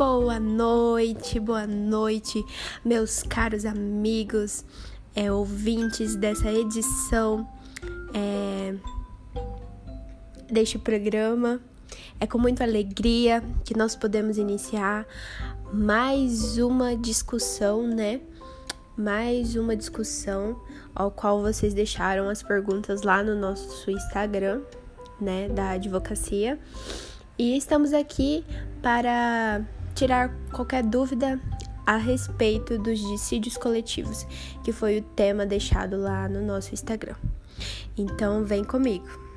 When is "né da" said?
25.20-25.72